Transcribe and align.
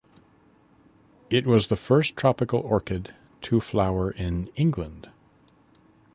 It 1.29 1.45
was 1.45 1.67
the 1.67 1.75
first 1.75 2.17
tropical 2.17 2.59
orchid 2.61 3.13
to 3.41 3.61
flower 3.61 4.09
in 4.09 4.47
England. 4.55 5.11